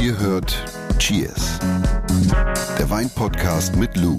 [0.00, 0.64] Ihr hört
[0.98, 1.58] Cheers,
[2.78, 4.18] der Weinpodcast mit Lou.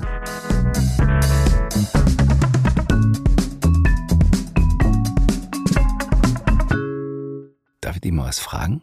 [7.81, 8.81] Darf ich dir mal was fragen?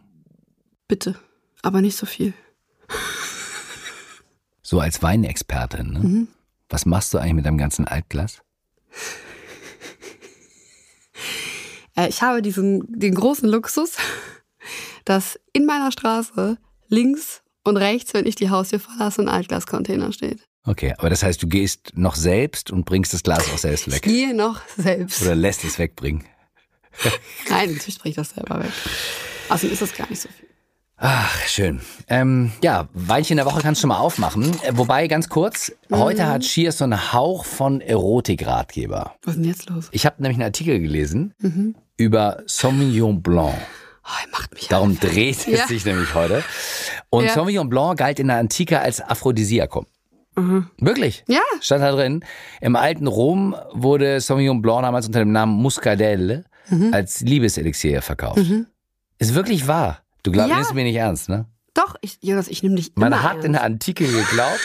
[0.88, 1.14] Bitte,
[1.62, 2.34] aber nicht so viel.
[4.62, 5.98] So als Weinexpertin, ne?
[6.00, 6.28] Mhm.
[6.68, 8.42] Was machst du eigentlich mit deinem ganzen Altglas?
[11.96, 13.96] Äh, ich habe diesen, den großen Luxus,
[15.08, 20.40] dass in meiner Straße links und rechts, wenn ich die Haustür verlasse, ein Altglascontainer steht.
[20.64, 23.94] Okay, aber das heißt, du gehst noch selbst und bringst das Glas auch selbst Ich
[23.94, 24.02] weg.
[24.02, 25.22] gehe noch selbst.
[25.22, 26.24] Oder lässt es wegbringen.
[27.48, 28.70] Nein, natürlich bringe ich das selber weg.
[29.48, 30.46] Außerdem ist das gar nicht so viel.
[31.00, 31.80] Ach, schön.
[32.08, 34.44] Ähm, ja, Weinchen der Woche kannst du schon mal aufmachen.
[34.64, 36.26] Äh, wobei, ganz kurz, heute Mhm.
[36.26, 39.14] hat Cheers so einen Hauch von Erotikratgeber.
[39.22, 39.88] Was ist denn jetzt los?
[39.92, 41.76] Ich habe nämlich einen Artikel gelesen Mhm.
[41.96, 43.54] über Sauvignon Blanc.
[44.10, 45.66] Oh, er macht mich Darum einfach- dreht es Ja.
[45.66, 46.42] sich nämlich heute.
[47.10, 47.34] Und Ja.
[47.34, 49.86] Sauvignon Blanc galt in der Antike als Aphrodisiakum.
[50.78, 51.24] Wirklich?
[51.26, 51.34] Mhm.
[51.34, 51.40] Ja.
[51.60, 52.24] Stand da drin.
[52.60, 56.94] Im alten Rom wurde Sauvignon Blanc damals unter dem Namen Muscadelle Mhm.
[56.94, 58.40] als Liebeselixier verkauft.
[59.18, 60.02] Ist wirklich wahr.
[60.22, 60.56] Du glaubst Ja.
[60.56, 61.46] nimmst mir nicht ernst, ne?
[61.74, 63.46] Doch, ich, Jonas, ich nehme dich Man immer hat ernst.
[63.46, 64.60] in der Antike geglaubt,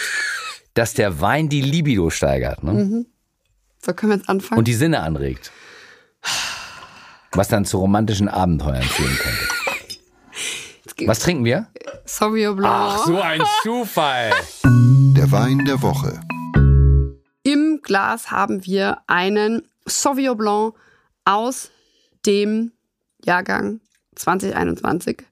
[0.76, 2.74] dass der Wein die Libido steigert ne?
[2.74, 3.06] Mhm.
[3.84, 4.60] So, können wir jetzt anfangen?
[4.60, 5.52] und die Sinne anregt.
[7.36, 11.08] Was dann zu romantischen Abenteuern führen könnte.
[11.08, 11.68] Was trinken wir?
[12.06, 13.08] Sauvignon Blanc.
[13.22, 14.32] ein Zufall.
[14.64, 16.22] Der Wein der Woche.
[17.44, 20.76] Im Glas haben wir einen Sauvignon Blanc
[21.26, 21.72] aus
[22.26, 22.72] dem
[23.26, 23.82] Jahrgang
[24.16, 25.24] 2021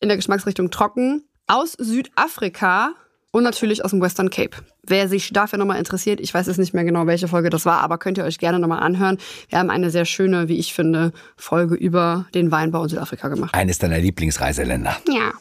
[0.00, 2.90] in der Geschmacksrichtung trocken aus Südafrika
[3.32, 4.58] und natürlich aus dem Western Cape.
[4.88, 7.80] Wer sich dafür nochmal interessiert, ich weiß jetzt nicht mehr genau, welche Folge das war,
[7.80, 9.18] aber könnt ihr euch gerne nochmal anhören.
[9.48, 13.54] Wir haben eine sehr schöne, wie ich finde, Folge über den Weinbau in Südafrika gemacht.
[13.54, 14.96] Eines deiner Lieblingsreiseländer.
[15.08, 15.32] Ja.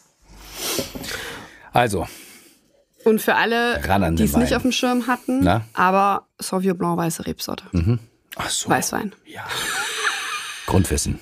[1.73, 2.07] Also,
[3.03, 3.79] Und für alle,
[4.15, 5.61] die es nicht auf dem Schirm hatten, Na?
[5.73, 7.65] aber Sauvignon Blanc weiße Rebsorte.
[8.37, 8.69] ach so.
[8.69, 9.13] Weißwein.
[10.65, 11.19] Grundwissen.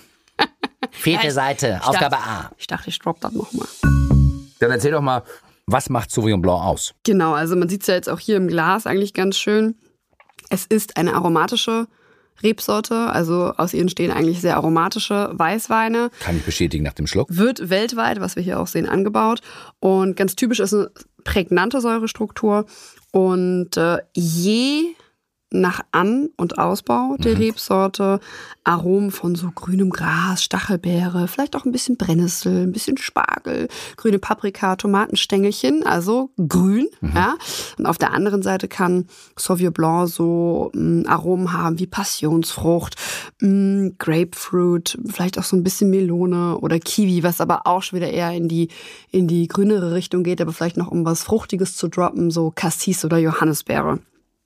[0.91, 2.51] Vierte Seite, Aufgabe dachte- A.
[2.57, 3.67] Ich dachte, ich drop das nochmal.
[4.59, 5.23] Dann erzähl doch mal,
[5.65, 6.93] was macht Sauvignon Blanc aus?
[7.03, 9.75] Genau, also man sieht es ja jetzt auch hier im Glas eigentlich ganz schön.
[10.49, 11.87] Es ist eine aromatische
[12.41, 16.09] Rebsorte, also aus ihr entstehen eigentlich sehr aromatische Weißweine.
[16.19, 17.27] Kann ich bestätigen nach dem Schluck.
[17.31, 19.41] Wird weltweit, was wir hier auch sehen, angebaut.
[19.79, 20.91] Und ganz typisch ist eine
[21.23, 22.65] prägnante Säurestruktur.
[23.11, 24.95] Und äh, je
[25.53, 28.19] nach An- und Ausbau der Rebsorte
[28.63, 34.19] Aromen von so grünem Gras, Stachelbeere, vielleicht auch ein bisschen Brennnessel, ein bisschen Spargel, grüne
[34.19, 36.87] Paprika, Tomatenstängelchen, also grün.
[37.13, 37.35] Ja.
[37.77, 42.95] Und auf der anderen Seite kann Sauvignon Blanc so mh, Aromen haben wie Passionsfrucht,
[43.41, 48.09] mh, Grapefruit, vielleicht auch so ein bisschen Melone oder Kiwi, was aber auch schon wieder
[48.09, 48.69] eher in die,
[49.11, 53.05] in die grünere Richtung geht, aber vielleicht noch um was Fruchtiges zu droppen, so Cassis
[53.05, 53.99] oder Johannisbeere.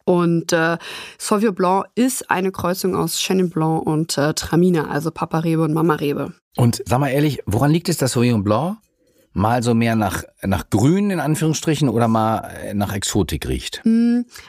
[0.07, 0.77] Und äh,
[1.17, 6.31] Sauvignon Blanc ist eine Kreuzung aus Chenin Blanc und äh, Traminer, also Paparebe und Mamarebe.
[6.55, 8.77] Und sag mal ehrlich, woran liegt es, dass Sauvignon Blanc
[9.37, 13.81] mal so mehr nach, nach Grün in Anführungsstrichen oder mal äh, nach Exotik riecht?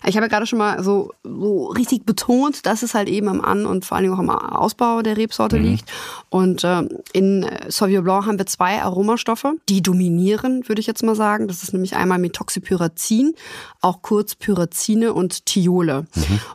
[0.06, 3.40] Ich habe ja gerade schon mal so, so richtig betont, dass es halt eben am
[3.40, 5.90] An- und vor allen Dingen auch am Ausbau der Rebsorte liegt.
[6.30, 11.02] Und ähm, in äh, Sauvignon Blanc haben wir zwei Aromastoffe, die dominieren, würde ich jetzt
[11.02, 11.48] mal sagen.
[11.48, 13.34] Das ist nämlich einmal Methoxypyrazin,
[13.80, 16.06] auch kurz Pyrazine und Thiole.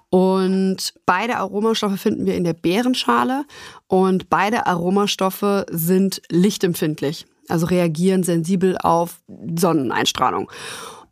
[0.09, 3.45] Und beide Aromastoffe finden wir in der Beerenschale
[3.87, 9.21] und beide Aromastoffe sind lichtempfindlich, also reagieren sensibel auf
[9.57, 10.49] Sonneneinstrahlung.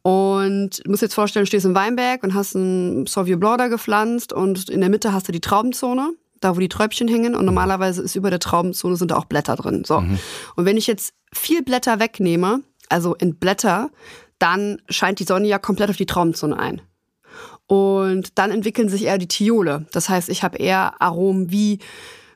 [0.03, 3.57] Und du musst dir jetzt vorstellen, du stehst im Weinberg und hast einen Sauvignon Blanc
[3.59, 7.35] da gepflanzt und in der Mitte hast du die Traubenzone, da wo die Träubchen hängen
[7.35, 9.83] und normalerweise ist über der Traubenzone sind da auch Blätter drin.
[9.85, 9.97] So.
[9.97, 13.91] Und wenn ich jetzt viel Blätter wegnehme, also in Blätter,
[14.39, 16.81] dann scheint die Sonne ja komplett auf die Traubenzone ein.
[17.67, 19.85] Und dann entwickeln sich eher die Thiole.
[19.91, 21.77] Das heißt, ich habe eher Aromen wie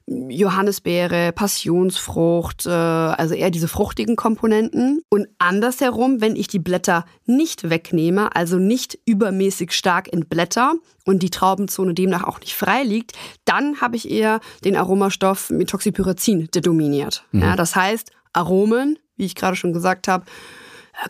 [0.07, 5.01] Johannisbeere, Passionsfrucht, äh, also eher diese fruchtigen Komponenten.
[5.09, 10.73] Und andersherum, wenn ich die Blätter nicht wegnehme, also nicht übermäßig stark in Blätter
[11.05, 13.13] und die Traubenzone demnach auch nicht frei liegt,
[13.45, 17.25] dann habe ich eher den Aromastoff Methoxypyrazin, der dominiert.
[17.31, 20.25] Ja, das heißt, Aromen, wie ich gerade schon gesagt habe,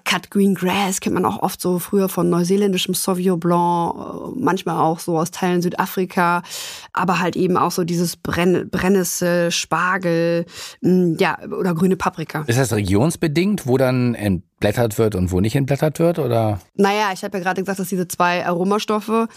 [0.04, 4.78] Cut Green Grass kennt man auch oft so früher von neuseeländischem Sauvignon Blanc, äh, manchmal
[4.78, 6.44] auch so aus Teilen Südafrika,
[6.94, 10.46] aber halt eben auch so dieses Brenn Brennnessel, Spargel,
[10.82, 12.44] mh, ja, oder grüne Paprika.
[12.48, 16.20] Ist das regionsbedingt, wo dann entblättert wird und wo nicht entblättert wird?
[16.20, 16.60] Oder?
[16.76, 19.28] Naja, ich habe ja gerade gesagt, dass diese zwei Aromastoffe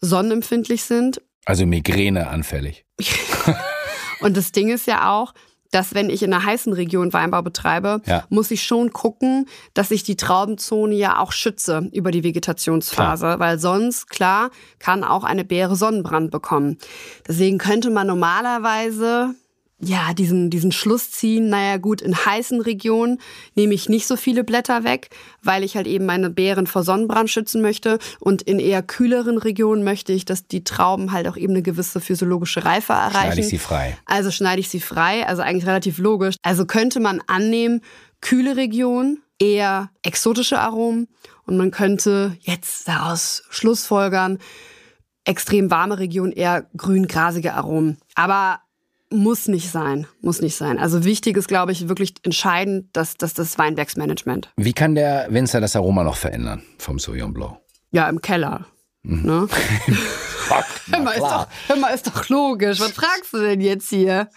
[0.00, 1.22] sonnenempfindlich sind.
[1.44, 2.84] Also Migräne anfällig.
[4.20, 5.34] Und das Ding ist ja auch,
[5.72, 8.24] dass wenn ich in einer heißen Region Weinbau betreibe, Ja.
[8.28, 13.58] muss ich schon gucken, dass ich die Traubenzone ja auch schütze über die Vegetationsphase, weil
[13.58, 16.78] sonst, klar, kann auch eine Beere Sonnenbrand bekommen.
[17.26, 19.34] Deswegen könnte man normalerweise
[19.84, 23.18] ja, diesen, diesen Schluss ziehen, naja gut, in heißen Regionen
[23.56, 25.10] nehme ich nicht so viele Blätter weg,
[25.42, 27.98] weil ich halt eben meine Beeren vor Sonnenbrand schützen möchte.
[28.20, 32.00] Und in eher kühleren Regionen möchte ich, dass die Trauben halt auch eben eine gewisse
[32.00, 33.32] physiologische Reife erreichen.
[33.32, 33.98] Schneide ich sie frei.
[34.04, 36.36] Also schneide ich sie frei, also eigentlich relativ logisch.
[36.42, 37.80] Also könnte man annehmen,
[38.20, 41.08] kühle Region, eher exotische Aromen
[41.44, 44.38] und man könnte jetzt daraus schlussfolgern,
[45.24, 47.98] extrem warme Region, eher grün-grasige Aromen.
[48.14, 48.60] Aber
[49.12, 50.78] muss nicht sein, muss nicht sein.
[50.78, 54.50] Also wichtig ist, glaube ich, wirklich entscheidend, dass, dass das Weinbergsmanagement.
[54.56, 57.56] Wie kann der Winzer das Aroma noch verändern vom Sauvignon Blanc?
[57.92, 58.66] Ja, im Keller.
[59.02, 59.48] Ne?
[60.90, 62.80] Hör mal, ist doch, hör mal, ist doch logisch.
[62.80, 64.28] Was fragst du denn jetzt hier?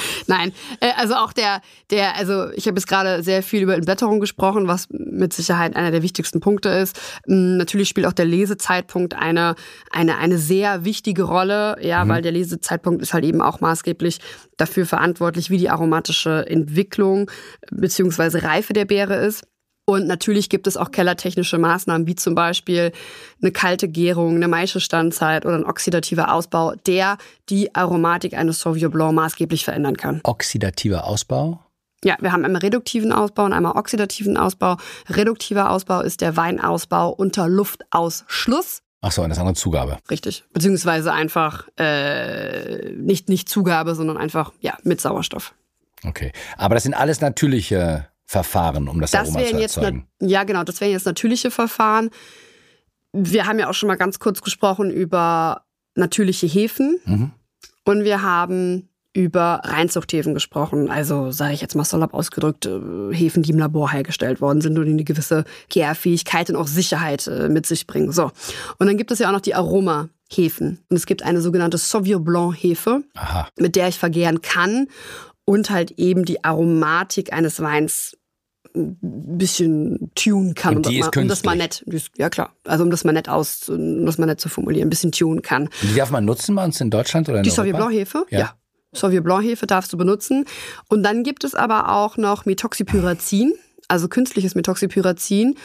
[0.26, 1.60] Nein, äh, also auch der,
[1.90, 5.90] der, also ich habe jetzt gerade sehr viel über Entblätterung gesprochen, was mit Sicherheit einer
[5.90, 6.98] der wichtigsten Punkte ist.
[7.28, 9.54] Ähm, Natürlich spielt auch der Lesezeitpunkt eine,
[9.90, 14.18] eine, eine sehr wichtige Rolle, ja, weil der Lesezeitpunkt ist halt eben auch maßgeblich
[14.56, 17.30] dafür verantwortlich, wie die aromatische Entwicklung
[17.70, 19.44] beziehungsweise Reife der Beere ist.
[19.88, 22.90] Und natürlich gibt es auch kellertechnische Maßnahmen, wie zum Beispiel
[23.40, 27.18] eine kalte Gärung, eine Maischestandzeit oder ein oxidativer Ausbau, der
[27.48, 30.20] die Aromatik eines Sauvignon Blanc maßgeblich verändern kann.
[30.24, 31.60] Oxidativer Ausbau?
[32.04, 34.76] Ja, wir haben einmal reduktiven Ausbau und einmal oxidativen Ausbau.
[35.08, 38.82] Reduktiver Ausbau ist der Weinausbau unter Luftausschluss.
[39.02, 39.98] Ach so, und das andere Zugabe.
[40.10, 40.42] Richtig.
[40.52, 45.54] Beziehungsweise einfach äh, nicht, nicht Zugabe, sondern einfach ja, mit Sauerstoff.
[46.04, 46.32] Okay.
[46.56, 50.06] Aber das sind alles natürliche Verfahren, um das, Das Aroma zu jetzt, erzeugen.
[50.20, 52.10] nat- ja genau, das wären jetzt natürliche Verfahren.
[53.12, 55.62] Wir haben ja auch schon mal ganz kurz gesprochen über
[55.94, 57.30] natürliche Hefen Mhm.
[57.84, 60.90] und wir haben über Reinzuchthäfen gesprochen.
[60.90, 64.76] Also sage ich jetzt mal salopp ausgedrückt, äh, Hefen, die im Labor hergestellt worden sind
[64.78, 68.12] und die eine gewisse Gärfähigkeit und auch Sicherheit äh, mit sich bringen.
[68.12, 68.30] So.
[68.78, 70.80] Und dann gibt es ja auch noch die Aromahefen.
[70.90, 73.48] Und es gibt eine sogenannte Sauvignon Blanc Hefe Aha.
[73.58, 74.88] mit der ich vergären kann
[75.46, 78.18] und halt eben die Aromatik eines Weins
[78.74, 80.76] ein bisschen tunen kann.
[80.76, 81.84] Und die das ist mal, um das mal nett,
[82.18, 84.90] ja klar, also um das mal nett aus, um das mal nett zu formulieren, ein
[84.90, 85.62] bisschen tunen kann.
[85.64, 87.50] Und die darf man nutzen bei uns in Deutschland oder in Die?
[87.50, 88.38] Sauvignon Blanc Hefe, Ja.
[88.38, 88.54] ja.
[88.92, 90.44] Sauvignon Blanc Hefe darfst du benutzen.
[90.88, 93.54] Und dann gibt es aber auch noch Methoxypyrazin,
[93.88, 95.56] also künstliches Methoxypyrazin,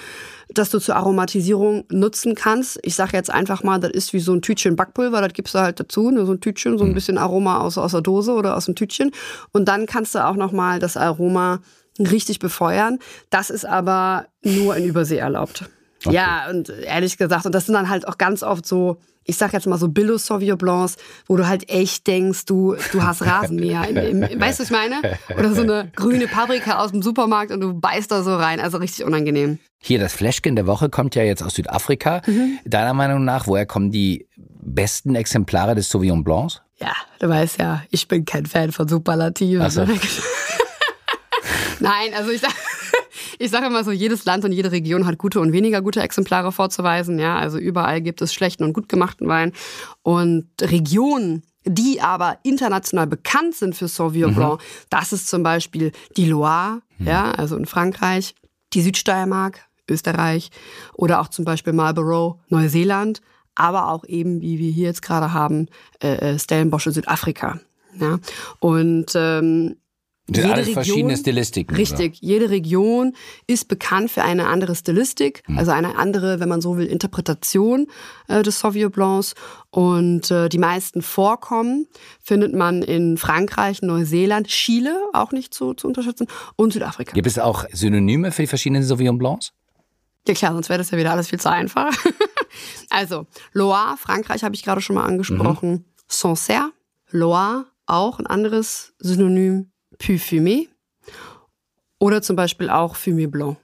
[0.50, 2.80] das du zur Aromatisierung nutzen kannst.
[2.84, 5.60] Ich sage jetzt einfach mal, das ist wie so ein Tütchen Backpulver, das gibst du
[5.60, 8.56] halt dazu, ne, so ein Tütchen, so ein bisschen Aroma aus, aus der Dose oder
[8.56, 9.12] aus dem Tütchen.
[9.52, 11.60] Und dann kannst du auch noch mal das Aroma
[12.00, 13.00] richtig befeuern.
[13.30, 15.66] Das ist aber nur in Übersee erlaubt.
[16.10, 19.54] Ja, und ehrlich gesagt, und das sind dann halt auch ganz oft so, ich sag
[19.54, 20.98] jetzt mal so Billo Sauvignon Blancs,
[21.28, 23.88] wo du halt echt denkst, du, du hast Rasenmäher.
[23.88, 24.96] Im, im, weißt du, was ich meine?
[25.38, 28.60] Oder so eine grüne Paprika aus dem Supermarkt und du beißt da so rein.
[28.60, 29.60] Also richtig unangenehm.
[29.80, 32.22] Hier, das Fläschchen der Woche kommt ja jetzt aus Südafrika.
[32.26, 32.60] Mhm.
[32.66, 36.62] Deiner Meinung nach, woher kommen die besten Exemplare des Sauvignon Blancs?
[36.80, 39.70] Ja, du weißt ja, ich bin kein Fan von Superlativen.
[39.70, 39.86] So.
[41.80, 42.54] Nein, also ich sag,
[43.40, 46.52] ich sage immer so, jedes Land und jede Region hat gute und weniger gute Exemplare
[46.52, 47.20] vorzuweisen.
[47.20, 49.54] Ja, also überall gibt es schlechten und gut gemachten Wein.
[50.04, 56.26] Und Regionen, die aber international bekannt sind für Sauvignon Blanc, das ist zum Beispiel die
[56.26, 58.36] Loire, ja, also in Frankreich,
[58.74, 59.60] die Südsteiermark,
[59.90, 60.50] Österreich
[60.94, 63.22] oder auch zum Beispiel Marlborough, Neuseeland,
[63.56, 65.68] aber auch eben, wie wir hier jetzt gerade haben,
[66.02, 67.60] äh, äh, Stellenbosch in Südafrika.
[68.00, 68.20] Ja,
[68.60, 69.76] und ähm,
[70.36, 71.76] Sind alles verschiedene Stilistiken.
[71.76, 72.18] Richtig.
[72.22, 73.14] Jede Region
[73.48, 75.58] ist bekannt für eine andere Stilistik, Hm.
[75.58, 77.88] also eine andere, wenn man so will, Interpretation
[78.28, 79.34] äh, des Sauvignon Blancs.
[79.70, 81.88] Und äh, die meisten Vorkommen
[82.22, 87.14] findet man in Frankreich, Neuseeland, Chile, auch nicht zu, zu unterschätzen, und Südafrika.
[87.14, 89.54] Gibt es auch Synonyme für die verschiedenen Sauvignon Blancs?
[90.28, 91.92] Ja klar, sonst wäre das ja wieder alles viel zu einfach.
[92.90, 95.86] also, Loire, Frankreich habe ich gerade schon mal angesprochen.
[96.08, 96.72] Sancerre,
[97.10, 99.72] Loire, auch ein anderes Synonym,
[100.02, 100.68] Puy-Fumé.
[102.00, 103.58] Oder zum Beispiel auch Fumé Blanc.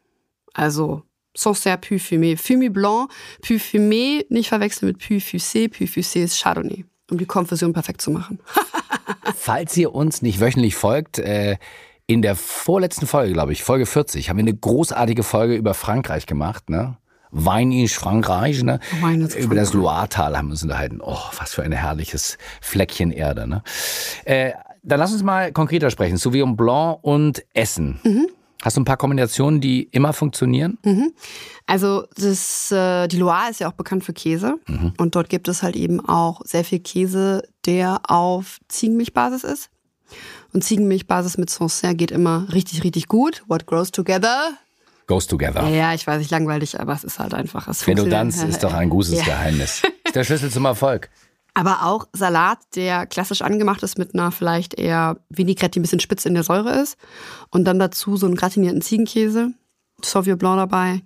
[0.54, 1.04] Also
[1.36, 2.38] Sancerre, Puy-Fumé.
[2.38, 5.70] Fumé Blanc, Puy-Fumé, nicht verwechseln mit Puy-Fussé.
[5.70, 6.86] Puy-Fussé ist Chardonnay.
[7.10, 8.40] Um die Konfusion perfekt zu machen.
[9.36, 11.58] Falls ihr uns nicht wöchentlich folgt, äh,
[12.06, 16.26] in der vorletzten Folge, glaube ich, Folge 40, haben wir eine großartige Folge über Frankreich
[16.26, 16.98] gemacht, ne?
[17.32, 18.80] Wein ist Frankreich, ne?
[19.02, 21.02] Wein Über das Loire-Tal haben wir uns unterhalten.
[21.02, 23.64] Oh, was für ein herrliches Fleckchen Erde, ne?
[24.24, 24.54] Äh,
[24.88, 26.18] dann lass uns mal konkreter sprechen.
[26.18, 28.00] Sauvignon Blanc und Essen.
[28.62, 30.78] Hast du ein paar Kombinationen, die immer funktionieren?
[31.68, 34.56] Also das, äh, die Loire ist ja auch bekannt für Käse
[34.98, 39.70] und dort gibt es halt eben auch sehr viel Käse, der auf Ziegenmilchbasis ist.
[40.54, 43.44] Und Ziegenmilchbasis mit Sancerre geht immer richtig, richtig gut.
[43.48, 44.52] What grows together?
[45.06, 45.68] Goes together.
[45.70, 47.68] Ja, ich weiß, ich langweilig, aber es ist halt einfach.
[47.68, 49.24] Es Redundanz ist doch ein großes Ja.
[49.26, 49.82] Geheimnis.
[50.04, 51.10] Ist der Schlüssel zum Erfolg.
[51.58, 56.00] Aber auch Salat, der klassisch angemacht ist mit einer vielleicht eher Vinaigrette, die ein bisschen
[56.00, 56.98] spitz in der Säure ist.
[57.50, 59.54] Und dann dazu so einen gratinierten Ziegenkäse,
[60.04, 61.02] Sauvignon Blanc dabei.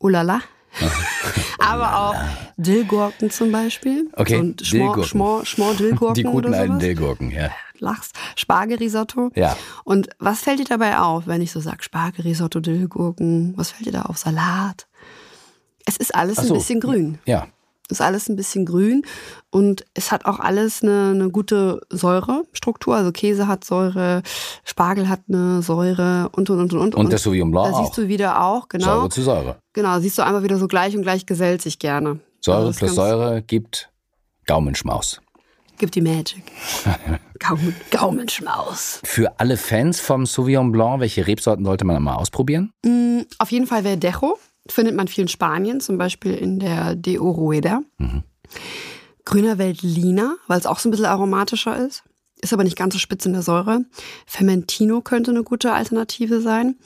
[0.00, 0.40] Oh la la.
[1.60, 2.16] Aber auch
[2.56, 4.10] Dillgurken zum Beispiel.
[4.14, 5.04] Okay, ein Schmor, Dillgurken.
[5.04, 6.78] Schmor, Schmor Dillgurken Die guten oder alten.
[6.80, 7.50] Dillgurken, ja.
[7.78, 9.30] Lachs, Spargelrisotto.
[9.36, 9.56] Ja.
[9.84, 13.56] Und was fällt dir dabei auf, wenn ich so sage Spargelrisotto, Dillgurken?
[13.56, 14.18] Was fällt dir da auf?
[14.18, 14.88] Salat?
[15.86, 16.52] Es ist alles so.
[16.52, 17.18] ein bisschen grün.
[17.26, 17.46] Ja.
[17.90, 19.02] Ist alles ein bisschen grün
[19.50, 22.96] und es hat auch alles eine, eine gute Säurestruktur.
[22.96, 24.22] Also Käse hat Säure,
[24.64, 26.94] Spargel hat eine Säure und und und und.
[26.94, 27.84] Und das Sauvignon Blanc Da auch.
[27.84, 28.84] siehst du wieder auch, genau.
[28.86, 29.58] Säure zu Säure.
[29.74, 32.20] Genau, siehst du einmal wieder so gleich und gleich gesellt sich gerne.
[32.40, 33.90] Säure Also plus Säure gibt
[34.46, 35.20] Gaumenschmaus.
[35.76, 36.42] Gibt die Magic.
[37.38, 39.00] Gaumen, Gaumenschmaus.
[39.04, 42.70] Für alle Fans vom Sauvignon Blanc, welche Rebsorten sollte man mal ausprobieren?
[42.84, 44.38] Mm, Auf jeden Fall Verdejo.
[44.68, 47.82] Findet man viel in Spanien, zum Beispiel in der De Oroeda.
[49.24, 52.02] Grüner Veltliner, weil es auch so ein bisschen aromatischer ist.
[52.40, 53.84] Ist aber nicht ganz so spitz in der Säure.
[54.26, 56.76] Fermentino könnte eine gute Alternative sein.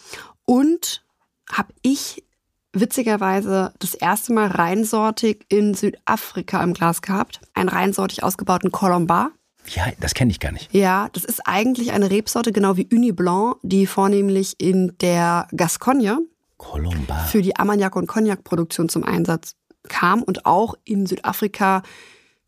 [0.45, 1.05] Und
[1.53, 2.25] habe ich
[2.73, 7.41] witzigerweise das erste Mal reinsortig in Südafrika im Glas gehabt.
[7.55, 9.33] Einen reinsortig ausgebauten Colombar.
[9.75, 10.73] Ja, das kenne ich gar nicht.
[10.73, 16.19] Ja, das ist eigentlich eine Rebsorte, genau wie Uni Blanc, die vornehmlich in der Gascogne
[16.59, 17.25] Colomba.
[17.25, 19.55] für die Armagnac- und Cognac-Produktion zum Einsatz
[19.89, 21.83] kam und auch in Südafrika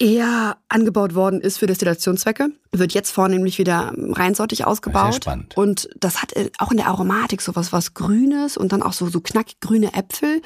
[0.00, 2.48] eher angebaut worden ist für Destillationszwecke.
[2.72, 5.12] Wird jetzt vornehmlich wieder reinsortig ausgebaut.
[5.12, 5.56] Sehr spannend.
[5.56, 9.08] Und das hat äh, auch in der Aromatik sowas was Grünes und dann auch so,
[9.08, 10.40] so knackig grüne Äpfel.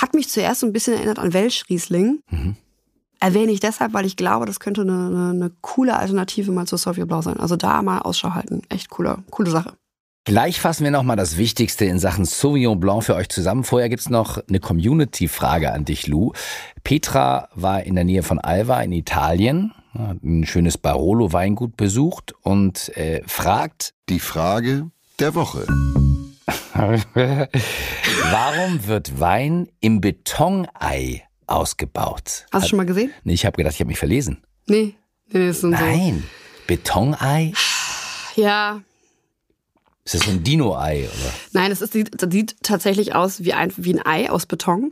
[0.00, 2.22] Hat mich zuerst so ein bisschen erinnert an Welschriesling.
[2.30, 2.56] Mhm.
[3.18, 6.76] Erwähne ich deshalb, weil ich glaube, das könnte eine, eine, eine coole Alternative mal zu
[6.76, 7.40] Sauvignon Blanc sein.
[7.40, 8.62] Also da mal Ausschau halten.
[8.68, 9.74] Echt coole, coole Sache.
[10.24, 13.64] Gleich fassen wir nochmal das Wichtigste in Sachen Sauvignon Blanc für euch zusammen.
[13.64, 16.32] Vorher gibt's noch eine Community-Frage an dich, Lou.
[16.84, 22.94] Petra war in der Nähe von Alva in Italien, hat ein schönes Barolo-Weingut besucht und
[22.98, 25.66] äh, fragt, Die Frage der Woche.
[28.30, 32.46] warum wird Wein im Betonei ausgebaut?
[32.52, 33.10] Hast du schon mal gesehen?
[33.24, 34.42] Nee, ich habe gedacht, ich habe mich verlesen.
[34.66, 34.94] Nee.
[35.32, 36.24] Nee, das sind Nein,
[36.66, 37.52] Betonei?
[38.36, 38.82] Ja,
[40.12, 41.04] Ist das so ein Dino-Ei?
[41.04, 41.32] oder?
[41.52, 44.90] Nein, es ist, sieht, das sieht tatsächlich aus wie ein, wie ein Ei aus Beton.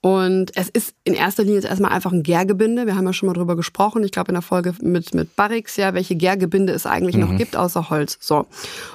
[0.00, 2.86] Und es ist in erster Linie jetzt erstmal einfach ein Gärgebinde.
[2.86, 4.02] Wir haben ja schon mal drüber gesprochen.
[4.04, 7.56] Ich glaube in der Folge mit, mit Barrix, ja, welche Gärgebinde es eigentlich noch gibt,
[7.56, 8.16] außer Holz.
[8.22, 8.46] So.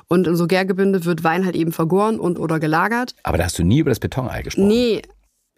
[0.08, 3.14] Und in so Gärgebinde wird Wein halt eben vergoren und oder gelagert.
[3.22, 4.68] Aber da hast du nie über das Betonei gesprochen.
[4.70, 5.04] Nee,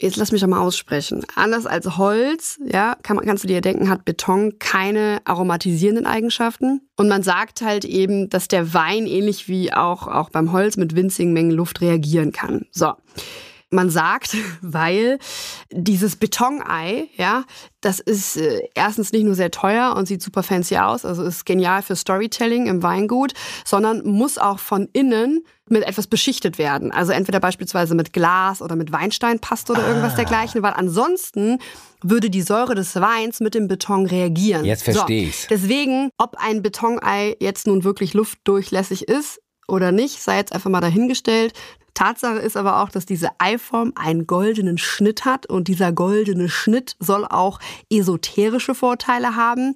[0.01, 1.23] jetzt lass mich doch mal aussprechen.
[1.35, 6.81] Anders als Holz, ja, kann kannst du dir denken, hat Beton keine aromatisierenden Eigenschaften.
[6.97, 10.95] Und man sagt halt eben, dass der Wein ähnlich wie auch, auch beim Holz mit
[10.95, 12.65] winzigen Mengen Luft reagieren kann.
[12.71, 12.93] So.
[13.71, 15.17] Man sagt, weil
[15.71, 17.45] dieses Betonei, ja,
[17.79, 21.45] das ist äh, erstens nicht nur sehr teuer und sieht super fancy aus, also ist
[21.45, 23.33] genial für Storytelling im Weingut,
[23.65, 26.91] sondern muss auch von innen mit etwas beschichtet werden.
[26.91, 31.59] Also entweder beispielsweise mit Glas oder mit Weinsteinpaste oder irgendwas dergleichen, weil ansonsten
[32.03, 34.65] würde die Säure des Weins mit dem Beton reagieren.
[34.65, 35.47] Jetzt versteh ich's.
[35.49, 40.81] Deswegen, ob ein Betonei jetzt nun wirklich luftdurchlässig ist oder nicht, sei jetzt einfach mal
[40.81, 41.53] dahingestellt.
[41.93, 46.95] Tatsache ist aber auch, dass diese Eiform einen goldenen Schnitt hat und dieser goldene Schnitt
[46.99, 47.59] soll auch
[47.91, 49.75] esoterische Vorteile haben.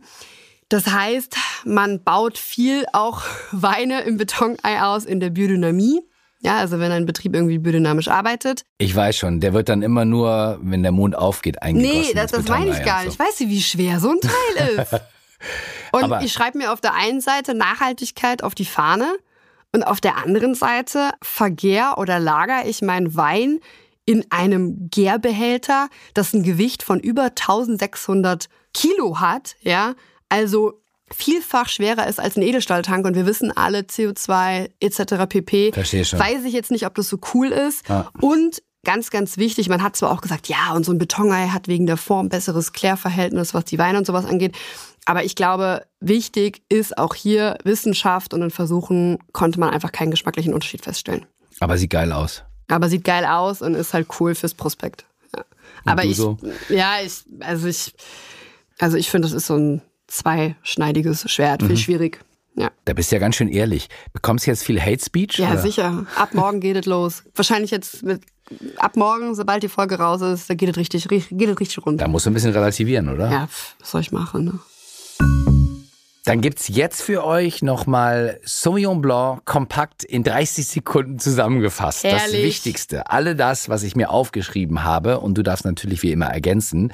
[0.70, 6.01] Das heißt, man baut viel auch Weine im Betonei aus in der Biodynamie.
[6.39, 8.65] Ja, also wenn ein Betrieb irgendwie biodynamisch arbeitet.
[8.77, 12.01] Ich weiß schon, der wird dann immer nur, wenn der Mond aufgeht, eingegossen.
[12.01, 13.18] Nee, das, das meine ich gar nicht.
[13.18, 13.20] so.
[13.24, 14.94] Weißt du, wie schwer so ein Teil ist?
[15.92, 19.18] Und Aber- ich schreibe mir auf der einen Seite Nachhaltigkeit auf die Fahne
[19.75, 23.60] und auf der anderen Seite vergehr oder lager ich meinen Wein
[24.05, 29.96] in einem Gärbehälter, das ein Gewicht von über 1600 Kilo hat, ja,
[30.29, 35.27] also vielfach schwerer ist als ein Edelstahltank und wir wissen alle CO2 etc.
[35.27, 35.74] pp.
[35.74, 36.20] Verstehe schon.
[36.20, 37.88] Weiß ich jetzt nicht, ob das so cool ist.
[37.89, 38.10] Ja.
[38.22, 41.68] Und ganz, ganz wichtig, man hat zwar auch gesagt, ja, und so ein Betonei hat
[41.68, 44.56] wegen der Form besseres Klärverhältnis, was die Weine und sowas angeht.
[45.06, 50.12] Aber ich glaube, wichtig ist auch hier Wissenschaft und in Versuchen konnte man einfach keinen
[50.12, 51.25] geschmacklichen Unterschied feststellen.
[51.60, 52.44] Aber sieht geil aus.
[52.70, 55.06] Aber sieht geil aus und ist halt cool fürs Prospekt.
[55.36, 55.44] Ja.
[55.86, 56.38] Aber ich, so?
[56.70, 57.94] ja, ich, also ich,
[58.80, 61.68] also ich finde, das ist so ein zweischneidiges Schwert, Mhm.
[61.68, 62.20] viel schwierig.
[62.58, 62.72] Ja.
[62.86, 63.89] Da bist du ja ganz schön ehrlich.
[64.13, 65.38] Bekommst du jetzt viel Hate Speech?
[65.39, 65.62] Ja, oder?
[65.62, 66.06] sicher.
[66.15, 67.24] Ab morgen geht es los.
[67.36, 68.22] Wahrscheinlich jetzt mit,
[68.77, 71.85] ab morgen, sobald die Folge raus ist, da geht es richtig, ri- geht es richtig
[71.85, 71.99] rund.
[72.01, 73.29] Da musst du ein bisschen relativieren, oder?
[73.31, 74.59] Ja, pf, was soll ich machen, ne?
[76.27, 82.03] Dann gibt's jetzt für euch nochmal Sauvignon Blanc kompakt in 30 Sekunden zusammengefasst.
[82.03, 82.43] Das Herrlich.
[82.43, 83.11] Wichtigste.
[83.11, 85.19] Alle das, was ich mir aufgeschrieben habe.
[85.19, 86.91] Und du darfst natürlich wie immer ergänzen.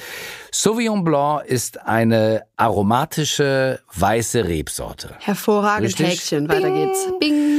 [0.52, 5.16] Sauvignon Blanc ist eine aromatische weiße Rebsorte.
[5.20, 6.08] Hervorragend, Richtig.
[6.08, 6.50] Häkchen.
[6.50, 7.08] Weiter geht's.
[7.22, 7.51] Bing.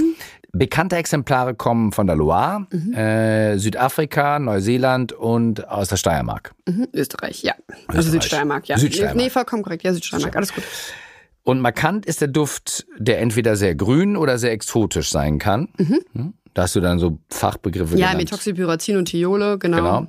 [0.55, 2.93] Bekannte Exemplare kommen von der Loire, Mhm.
[2.93, 6.53] äh, Südafrika, Neuseeland und aus der Steiermark.
[6.69, 6.89] Mhm.
[6.93, 7.55] Österreich, ja.
[7.87, 8.13] Also Österreich.
[8.23, 8.77] Südsteiermark, ja.
[8.77, 9.17] Südsteiermark.
[9.17, 9.83] Nee, vollkommen korrekt.
[9.83, 10.37] Ja, Südsteiermark.
[10.37, 10.65] Alles gut.
[11.45, 15.69] Und markant ist der Duft, der entweder sehr grün oder sehr exotisch sein kann.
[15.79, 16.35] Hm?
[16.55, 17.99] Da hast du dann so Fachbegriffe Mhm.
[18.01, 18.31] Ja, genannt.
[18.31, 19.77] Methoxypyrazin und Thiole, genau.
[19.77, 20.07] Genau.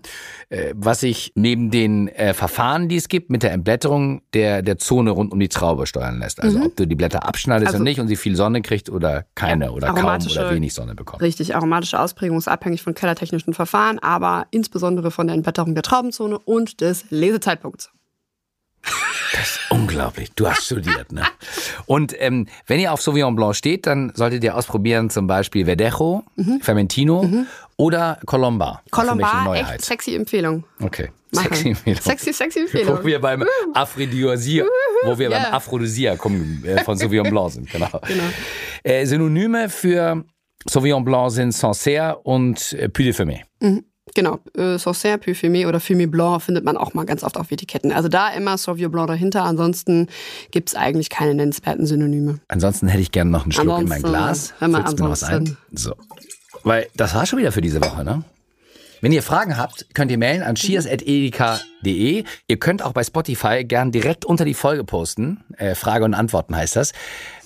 [0.49, 4.77] Äh, was sich neben den äh, Verfahren, die es gibt, mit der Entblätterung der, der
[4.77, 6.41] Zone rund um die Traube steuern lässt.
[6.41, 7.67] Also ob du die Blätter abschneidest Mhm.
[7.67, 10.95] Also- und nicht und sie viel Sonne kriegt oder keine oder kaum oder wenig Sonne
[10.95, 11.21] bekommt.
[11.21, 16.37] Richtig, aromatische Ausprägung ist abhängig von kellertechnischen Verfahren, aber insbesondere von der Entblätterung der Traubenzone
[16.39, 17.89] und des Lesezeitpunkts.
[19.69, 21.23] Unglaublich, du hast studiert, ne?
[21.85, 26.23] Und ähm, wenn ihr auf Sauvignon Blanc steht, dann solltet ihr ausprobieren zum Beispiel Verdejo,
[26.61, 27.45] Fermentino
[27.77, 28.81] oder Colomba.
[28.91, 29.75] Neuheit.
[29.75, 30.63] echt sexy Empfehlung.
[30.81, 31.47] Okay, Machen.
[31.49, 32.01] sexy Empfehlung.
[32.01, 32.99] Sexy, sexy Empfehlung.
[33.01, 34.67] Wo wir beim Aphrodisiak,
[35.03, 35.43] wo wir Ja.
[35.43, 37.89] beim Aphrodisiak kommen, äh, von Sauvignon Blanc sind, genau.
[38.83, 40.23] Äh, Synonyme für
[40.69, 43.41] Sauvignon Blanc sind Sancerre und äh, Puy de Fumé.
[44.15, 47.91] Genau, äh, Sancerre, Puy oder Fumé Blanc findet man auch mal ganz oft auf Etiketten.
[47.91, 50.07] Also da immer Sauvignon Blanc dahinter, ansonsten
[50.51, 52.39] gibt's eigentlich keine nennenswerten Synonyme.
[52.49, 54.53] Ansonsten hätte ich gerne noch einen Schluck in mein Ansonsten, Glas.
[54.59, 55.33] hör mal, Füllst mir was ein?
[55.35, 55.57] ansonsten.
[55.71, 55.95] So.
[56.63, 58.23] Weil das war schon wieder für diese Woche, ne?
[59.01, 62.23] Wenn ihr Fragen habt, könnt ihr mailen an cheers.edeka.de.
[62.47, 65.43] Ihr könnt auch bei Spotify gern direkt unter die Folge posten.
[65.57, 66.91] Äh, Frage und Antworten heißt das.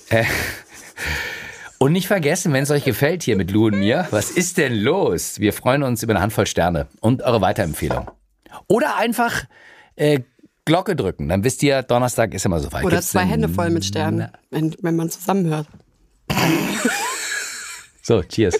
[0.09, 0.23] Äh,
[1.79, 4.75] und nicht vergessen, wenn es euch gefällt hier mit Lou und mir, was ist denn
[4.75, 5.39] los?
[5.39, 8.09] Wir freuen uns über eine Handvoll Sterne und eure Weiterempfehlung.
[8.67, 9.43] Oder einfach
[9.95, 10.21] äh,
[10.65, 12.83] Glocke drücken, dann wisst ihr, Donnerstag ist immer soweit.
[12.83, 15.67] Oder Gibt's zwei Hände voll mit Sternen, wenn, wenn man zusammenhört.
[18.01, 18.55] So, cheers.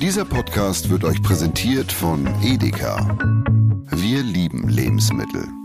[0.00, 3.18] Dieser Podcast wird euch präsentiert von Edeka.
[3.90, 5.57] Wir lieben Lebensmittel.